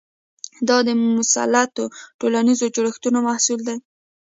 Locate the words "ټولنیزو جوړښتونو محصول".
2.19-3.59